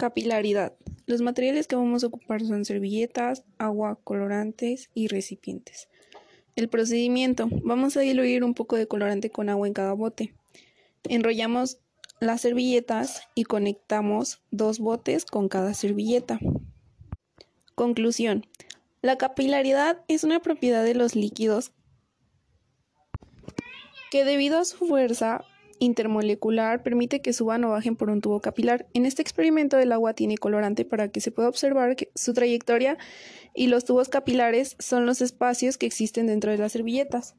Capilaridad. 0.00 0.72
Los 1.04 1.20
materiales 1.20 1.66
que 1.66 1.76
vamos 1.76 2.02
a 2.02 2.06
ocupar 2.06 2.40
son 2.40 2.64
servilletas, 2.64 3.44
agua, 3.58 3.98
colorantes 4.02 4.88
y 4.94 5.08
recipientes. 5.08 5.90
El 6.56 6.70
procedimiento. 6.70 7.50
Vamos 7.64 7.98
a 7.98 8.00
diluir 8.00 8.42
un 8.42 8.54
poco 8.54 8.76
de 8.76 8.88
colorante 8.88 9.28
con 9.28 9.50
agua 9.50 9.66
en 9.66 9.74
cada 9.74 9.92
bote. 9.92 10.32
Enrollamos 11.06 11.80
las 12.18 12.40
servilletas 12.40 13.24
y 13.34 13.44
conectamos 13.44 14.40
dos 14.50 14.78
botes 14.78 15.26
con 15.26 15.50
cada 15.50 15.74
servilleta. 15.74 16.40
Conclusión. 17.74 18.46
La 19.02 19.18
capilaridad 19.18 20.02
es 20.08 20.24
una 20.24 20.40
propiedad 20.40 20.82
de 20.82 20.94
los 20.94 21.14
líquidos 21.14 21.72
que 24.10 24.24
debido 24.24 24.60
a 24.60 24.64
su 24.64 24.78
fuerza 24.78 25.44
intermolecular 25.80 26.82
permite 26.84 27.20
que 27.20 27.32
suban 27.32 27.64
o 27.64 27.70
bajen 27.70 27.96
por 27.96 28.10
un 28.10 28.20
tubo 28.20 28.40
capilar. 28.40 28.86
En 28.94 29.06
este 29.06 29.22
experimento 29.22 29.78
el 29.78 29.90
agua 29.90 30.14
tiene 30.14 30.38
colorante 30.38 30.84
para 30.84 31.08
que 31.08 31.20
se 31.20 31.32
pueda 31.32 31.48
observar 31.48 31.96
su 32.14 32.32
trayectoria 32.32 32.96
y 33.54 33.66
los 33.66 33.84
tubos 33.84 34.08
capilares 34.08 34.76
son 34.78 35.06
los 35.06 35.20
espacios 35.20 35.78
que 35.78 35.86
existen 35.86 36.28
dentro 36.28 36.52
de 36.52 36.58
las 36.58 36.72
servilletas. 36.72 37.34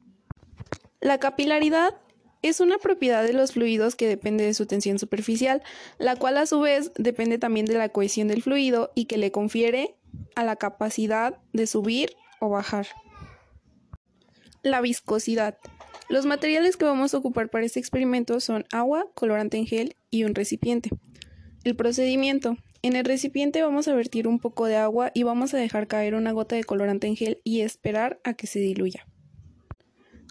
La 1.00 1.18
capilaridad 1.18 1.94
es 2.42 2.60
una 2.60 2.78
propiedad 2.78 3.22
de 3.22 3.32
los 3.32 3.52
fluidos 3.52 3.94
que 3.94 4.08
depende 4.08 4.44
de 4.44 4.54
su 4.54 4.66
tensión 4.66 4.98
superficial, 4.98 5.62
la 5.98 6.16
cual 6.16 6.36
a 6.36 6.46
su 6.46 6.60
vez 6.60 6.92
depende 6.96 7.38
también 7.38 7.66
de 7.66 7.78
la 7.78 7.88
cohesión 7.88 8.28
del 8.28 8.42
fluido 8.42 8.90
y 8.94 9.06
que 9.06 9.16
le 9.16 9.30
confiere 9.30 9.96
a 10.34 10.44
la 10.44 10.56
capacidad 10.56 11.38
de 11.52 11.66
subir 11.66 12.10
o 12.40 12.50
bajar. 12.50 12.88
La 14.62 14.80
viscosidad. 14.80 15.56
Los 16.08 16.26
materiales 16.26 16.76
que 16.76 16.84
vamos 16.84 17.14
a 17.14 17.18
ocupar 17.18 17.48
para 17.48 17.64
este 17.64 17.80
experimento 17.80 18.40
son 18.40 18.64
agua, 18.72 19.06
colorante 19.14 19.56
en 19.56 19.66
gel 19.66 19.96
y 20.10 20.24
un 20.24 20.34
recipiente. 20.34 20.90
El 21.64 21.76
procedimiento. 21.76 22.56
En 22.82 22.96
el 22.96 23.04
recipiente 23.04 23.62
vamos 23.62 23.86
a 23.86 23.94
vertir 23.94 24.26
un 24.26 24.40
poco 24.40 24.66
de 24.66 24.76
agua 24.76 25.12
y 25.14 25.22
vamos 25.22 25.54
a 25.54 25.58
dejar 25.58 25.86
caer 25.86 26.14
una 26.14 26.32
gota 26.32 26.56
de 26.56 26.64
colorante 26.64 27.06
en 27.06 27.16
gel 27.16 27.40
y 27.44 27.60
esperar 27.60 28.20
a 28.24 28.34
que 28.34 28.48
se 28.48 28.58
diluya. 28.58 29.06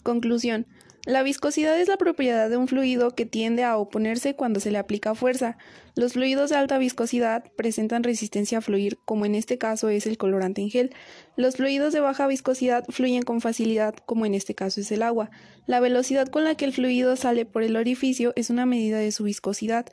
Conclusión. 0.03 0.67
La 1.07 1.23
viscosidad 1.23 1.79
es 1.79 1.87
la 1.87 1.97
propiedad 1.97 2.47
de 2.47 2.57
un 2.57 2.67
fluido 2.67 3.15
que 3.15 3.25
tiende 3.25 3.63
a 3.63 3.75
oponerse 3.75 4.35
cuando 4.35 4.59
se 4.59 4.69
le 4.69 4.77
aplica 4.77 5.15
fuerza. 5.15 5.57
Los 5.95 6.13
fluidos 6.13 6.51
de 6.51 6.57
alta 6.57 6.77
viscosidad 6.77 7.43
presentan 7.55 8.03
resistencia 8.03 8.59
a 8.59 8.61
fluir, 8.61 8.99
como 9.03 9.25
en 9.25 9.33
este 9.33 9.57
caso 9.57 9.89
es 9.89 10.05
el 10.05 10.19
colorante 10.19 10.61
en 10.61 10.69
gel. 10.69 10.93
Los 11.35 11.55
fluidos 11.55 11.91
de 11.91 12.01
baja 12.01 12.27
viscosidad 12.27 12.85
fluyen 12.89 13.23
con 13.23 13.41
facilidad, 13.41 13.95
como 14.05 14.27
en 14.27 14.35
este 14.35 14.53
caso 14.53 14.79
es 14.79 14.91
el 14.91 15.01
agua. 15.01 15.31
La 15.65 15.79
velocidad 15.79 16.27
con 16.27 16.43
la 16.43 16.53
que 16.53 16.65
el 16.65 16.73
fluido 16.73 17.15
sale 17.15 17.47
por 17.47 17.63
el 17.63 17.77
orificio 17.77 18.31
es 18.35 18.51
una 18.51 18.67
medida 18.67 18.99
de 18.99 19.11
su 19.11 19.23
viscosidad. 19.23 19.87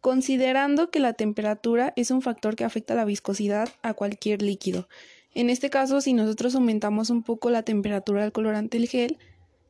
Considerando 0.00 0.92
que 0.92 1.00
la 1.00 1.14
temperatura 1.14 1.92
es 1.96 2.12
un 2.12 2.22
factor 2.22 2.54
que 2.54 2.62
afecta 2.62 2.94
la 2.94 3.04
viscosidad 3.04 3.70
a 3.82 3.94
cualquier 3.94 4.40
líquido. 4.40 4.88
En 5.34 5.50
este 5.50 5.68
caso, 5.68 6.00
si 6.00 6.12
nosotros 6.12 6.54
aumentamos 6.54 7.10
un 7.10 7.24
poco 7.24 7.50
la 7.50 7.64
temperatura 7.64 8.22
del 8.22 8.30
colorante 8.30 8.78
del 8.78 8.88
gel, 8.88 9.18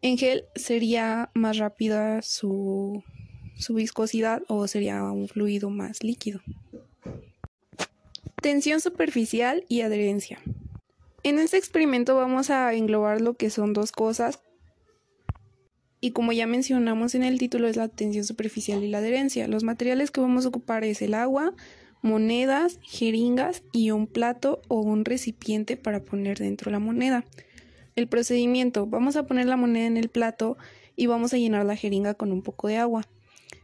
en 0.05 0.19
gel 0.19 0.45
sería 0.55 1.31
más 1.33 1.57
rápida 1.57 2.21
su, 2.21 3.03
viscosidad 3.71 4.43
o 4.49 4.69
sería 4.69 5.03
un 5.03 5.29
fluido 5.29 5.71
más 5.71 6.05
líquido. 6.05 6.43
Tensión 8.43 8.83
superficial 8.83 9.65
y 9.67 9.81
adherencia. 9.81 10.43
En 11.23 11.39
este 11.39 11.57
experimento 11.57 12.17
vamos 12.17 12.51
a 12.51 12.75
englobar 12.75 13.23
lo 13.23 13.33
que 13.33 13.49
son 13.49 13.73
dos 13.73 13.93
cosas 13.93 14.41
y 16.03 16.11
como 16.11 16.33
ya 16.33 16.47
mencionamos 16.47 17.15
en 17.15 17.23
el 17.23 17.39
título 17.39 17.67
es 17.67 17.77
la 17.77 17.89
tensión 17.89 18.25
superficial 18.25 18.85
y 18.85 18.89
la 18.89 18.99
adherencia. 18.99 19.49
Los 19.49 19.65
materiales 19.65 20.11
que 20.11 20.21
vamos 20.21 20.45
a 20.45 20.49
ocupar 20.49 20.85
es 20.85 21.01
el 21.01 21.15
agua, 21.15 21.55
monedas, 22.03 22.79
jeringas 22.83 23.63
y 23.73 23.91
un 23.91 24.07
plato 24.07 24.61
o 24.69 24.83
un 24.83 25.07
recipiente 25.07 25.79
para 25.79 26.05
poner 26.05 26.41
dentro 26.41 26.71
la 26.71 26.79
moneda. 26.79 27.25
El 27.97 28.09
procedimiento. 28.09 28.87
Vamos 28.87 29.17
a 29.17 29.25
poner 29.25 29.47
la 29.47 29.57
moneda 29.57 29.87
en 29.87 29.97
el 29.97 30.09
plato 30.09 30.57
y 30.97 31.07
vamos 31.07 31.33
a 31.33 31.39
llenar 31.39 31.65
la 31.65 31.77
jeringa 31.77 32.15
con 32.15 32.33
un 32.33 32.43
poco 32.43 32.69
de 32.69 32.77
agua. 32.77 33.07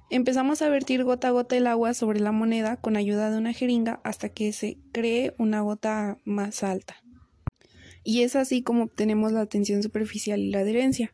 Empezamos 0.08 0.60
a 0.62 0.68
vertir 0.68 1.04
gota 1.04 1.28
a 1.28 1.30
gota 1.30 1.56
el 1.56 1.66
agua 1.66 1.94
sobre 1.94 2.20
la 2.20 2.32
moneda 2.32 2.76
con 2.76 2.96
ayuda 2.96 3.30
de 3.30 3.38
una 3.38 3.52
jeringa 3.52 4.00
hasta 4.02 4.28
que 4.28 4.52
se 4.52 4.76
cree 4.92 5.34
una 5.38 5.60
gota 5.60 6.18
más 6.24 6.64
alta. 6.64 6.96
Y 8.02 8.22
es 8.22 8.34
así 8.34 8.62
como 8.62 8.84
obtenemos 8.84 9.32
la 9.32 9.46
tensión 9.46 9.82
superficial 9.82 10.40
y 10.40 10.50
la 10.50 10.60
adherencia. 10.60 11.12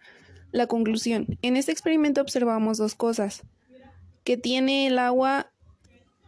La 0.52 0.66
conclusión. 0.66 1.38
En 1.42 1.56
este 1.56 1.72
experimento 1.72 2.20
observamos 2.20 2.78
dos 2.78 2.94
cosas. 2.94 3.42
Que 4.24 4.36
tiene 4.36 4.86
el 4.86 4.98
agua, 4.98 5.52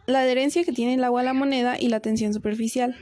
la 0.05 0.21
adherencia 0.21 0.63
que 0.63 0.71
tiene 0.71 0.93
el 0.93 1.03
agua 1.03 1.21
a 1.21 1.23
la 1.23 1.33
moneda 1.33 1.79
y 1.79 1.87
la 1.87 2.01
tensión 2.01 2.33
superficial. 2.33 2.95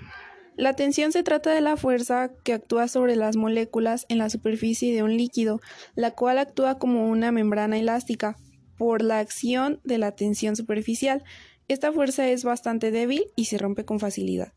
La 0.58 0.74
tensión 0.74 1.12
se 1.12 1.22
trata 1.22 1.54
de 1.54 1.62
la 1.62 1.78
fuerza 1.78 2.32
que 2.44 2.52
actúa 2.52 2.88
sobre 2.88 3.16
las 3.16 3.36
moléculas 3.36 4.08
en 4.10 4.18
la 4.18 4.28
superficie 4.32 4.92
de 4.92 5.04
un 5.04 5.16
líquido, 5.16 5.62
la 5.94 6.12
cual 6.12 6.40
actúa 6.40 6.80
como 6.80 7.08
una 7.08 7.32
membrana 7.32 7.78
elástica 7.78 8.38
por 8.76 9.04
la 9.04 9.20
acción 9.20 9.80
de 9.84 10.00
la 10.00 10.14
tensión 10.14 10.56
superficial. 10.56 11.24
Esta 11.68 11.92
fuerza 11.92 12.28
es 12.28 12.44
bastante 12.44 12.90
débil 12.90 13.26
y 13.36 13.46
se 13.46 13.60
rompe 13.60 13.86
con 13.86 14.00
facilidad. 14.00 14.52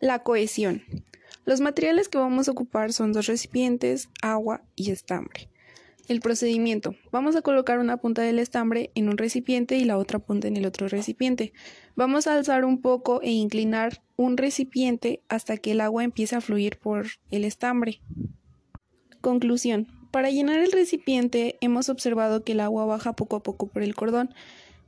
La 0.00 0.24
cohesión. 0.24 0.82
Los 1.44 1.60
materiales 1.60 2.08
que 2.08 2.18
vamos 2.18 2.48
a 2.48 2.50
ocupar 2.50 2.92
son 2.92 3.12
dos 3.12 3.26
recipientes, 3.26 4.08
agua 4.20 4.62
y 4.74 4.90
estambre. 4.90 5.48
El 6.10 6.20
procedimiento. 6.20 6.96
Vamos 7.12 7.36
a 7.36 7.40
colocar 7.40 7.78
una 7.78 7.98
punta 7.98 8.22
del 8.22 8.40
estambre 8.40 8.90
en 8.96 9.08
un 9.08 9.16
recipiente 9.16 9.76
y 9.76 9.84
la 9.84 9.96
otra 9.96 10.18
punta 10.18 10.48
en 10.48 10.56
el 10.56 10.66
otro 10.66 10.88
recipiente. 10.88 11.52
Vamos 11.94 12.26
a 12.26 12.34
alzar 12.34 12.64
un 12.64 12.80
poco 12.80 13.22
e 13.22 13.30
inclinar 13.30 14.02
un 14.16 14.36
recipiente 14.36 15.22
hasta 15.28 15.56
que 15.56 15.70
el 15.70 15.80
agua 15.80 16.02
empiece 16.02 16.34
a 16.34 16.40
fluir 16.40 16.80
por 16.80 17.06
el 17.30 17.44
estambre. 17.44 18.00
Conclusión. 19.20 19.86
Para 20.10 20.30
llenar 20.30 20.58
el 20.58 20.72
recipiente 20.72 21.56
hemos 21.60 21.88
observado 21.88 22.42
que 22.42 22.52
el 22.52 22.60
agua 22.60 22.86
baja 22.86 23.12
poco 23.12 23.36
a 23.36 23.44
poco 23.44 23.68
por 23.68 23.84
el 23.84 23.94
cordón 23.94 24.34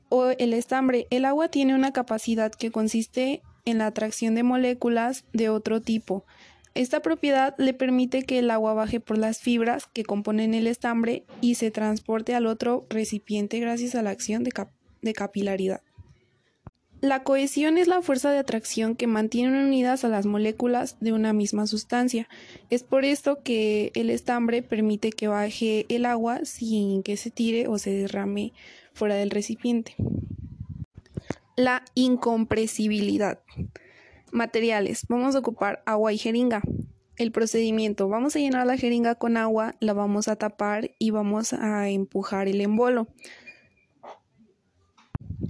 o 0.09 0.31
el 0.31 0.53
estambre. 0.53 1.07
El 1.11 1.25
agua 1.25 1.47
tiene 1.47 1.77
una 1.77 1.93
capacidad 1.93 2.51
que 2.51 2.73
consiste 2.73 3.43
en 3.65 3.79
la 3.79 3.87
atracción 3.87 4.35
de 4.35 4.43
moléculas 4.43 5.25
de 5.33 5.51
otro 5.51 5.81
tipo. 5.81 6.25
Esta 6.75 7.01
propiedad 7.01 7.55
le 7.59 7.75
permite 7.75 8.23
que 8.23 8.39
el 8.39 8.51
agua 8.51 8.73
baje 8.73 8.99
por 8.99 9.19
las 9.19 9.41
fibras 9.41 9.87
que 9.93 10.05
componen 10.05 10.55
el 10.55 10.67
estambre 10.67 11.25
y 11.43 11.57
se 11.57 11.71
transporte 11.71 12.35
al 12.35 12.47
otro 12.47 12.87
recipiente 12.89 13.61
gracias 13.61 13.95
a 13.95 14.03
la 14.03 14.11
acción 14.11 14.43
de, 14.43 15.13
capilaridad. 15.13 15.83
La 17.03 17.25
cohesión 17.25 17.77
es 17.77 17.89
la 17.89 18.01
fuerza 18.01 18.31
de 18.31 18.39
atracción 18.39 18.95
que 18.95 19.07
mantiene 19.07 19.65
unidas 19.65 20.05
a 20.05 20.09
las 20.09 20.25
moléculas 20.25 20.97
de 21.01 21.13
una 21.13 21.33
misma 21.35 21.67
sustancia. 21.67 22.27
Es 22.71 22.85
por 22.85 23.05
esto 23.05 23.43
que 23.43 23.91
el 23.95 24.09
estambre 24.09 24.63
permite 24.63 25.11
que 25.11 25.29
baje 25.29 25.85
el 25.89 26.07
agua 26.07 26.45
sin 26.45 27.03
que 27.03 27.19
se 27.19 27.31
tire 27.31 27.67
o 27.67 27.77
se 27.77 27.91
derrame 27.91 28.53
fuera 28.95 29.17
del 29.17 29.31
recipiente. 29.31 29.95
La 31.57 31.85
incompresibilidad. 31.95 33.41
Materiales. 34.33 35.07
Vamos 35.09 35.37
a 35.37 35.39
ocupar 35.39 35.83
agua 35.87 36.13
y 36.13 36.19
jeringa. 36.19 36.63
El 37.17 37.31
procedimiento. 37.31 38.09
Vamos 38.09 38.35
a 38.35 38.39
llenar 38.39 38.67
la 38.67 38.79
jeringa 38.79 39.15
con 39.15 39.37
agua, 39.37 39.75
la 39.81 39.93
vamos 39.93 40.27
a 40.29 40.37
tapar 40.37 40.91
y 40.99 41.11
vamos 41.11 41.53
a 41.53 41.89
empujar 41.91 42.49
el 42.49 42.61
embolo. 42.63 43.07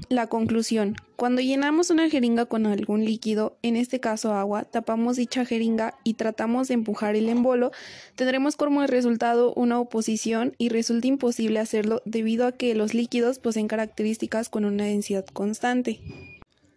La 0.09 0.27
conclusión. 0.27 0.97
Cuando 1.17 1.41
llenamos 1.41 1.91
una 1.91 2.11
jeringa 2.11 2.47
con 2.47 2.67
algún 2.67 3.05
líquido, 3.05 3.57
en 3.63 3.77
este 3.77 4.01
caso 4.01 4.35
agua, 4.35 4.65
tapamos 4.65 5.17
dicha 5.17 5.45
jeringa 5.45 5.95
y 6.03 6.15
tratamos 6.15 6.69
de 6.69 6.75
empujar 6.75 7.15
el 7.15 7.29
embolo, 7.29 7.71
tendremos 8.17 8.57
como 8.57 8.85
resultado 8.87 9.55
una 9.55 9.79
oposición 9.79 10.55
y 10.59 10.69
resulta 10.69 11.07
imposible 11.07 11.61
hacerlo 11.61 12.03
debido 12.05 12.47
a 12.47 12.53
que 12.53 12.75
los 12.75 12.93
líquidos 12.93 13.39
poseen 13.39 13.69
características 13.69 14.49
con 14.49 14.65
una 14.65 14.85
densidad 14.85 15.25
constante. 15.27 16.01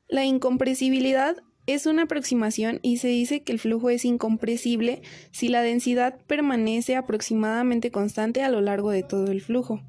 La 0.08 0.24
incompresibilidad 0.24 1.38
es 1.68 1.86
una 1.86 2.04
aproximación 2.04 2.80
y 2.82 2.98
se 2.98 3.08
dice 3.08 3.42
que 3.42 3.52
el 3.52 3.60
flujo 3.60 3.90
es 3.90 4.06
incompresible 4.06 5.02
si 5.32 5.48
la 5.48 5.62
densidad 5.62 6.18
permanece 6.28 6.96
aproximadamente 6.96 7.92
constante 7.92 8.44
a 8.44 8.50
lo 8.50 8.62
largo 8.62 8.92
de 8.92 9.04
todo 9.04 9.32
el 9.32 9.42
flujo. 9.42 9.82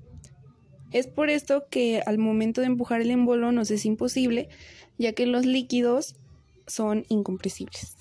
Es 0.92 1.06
por 1.06 1.28
esto 1.28 1.66
que 1.68 2.02
al 2.06 2.18
momento 2.18 2.60
de 2.60 2.68
empujar 2.68 3.00
el 3.02 3.10
embolo 3.10 3.52
nos 3.52 3.70
es 3.70 3.84
imposible, 3.84 4.48
ya 4.98 5.12
que 5.12 5.26
los 5.26 5.44
líquidos 5.44 6.16
son 6.66 7.04
incompresibles. 7.08 7.96